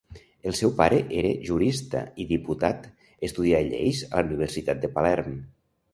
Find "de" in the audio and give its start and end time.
4.87-4.93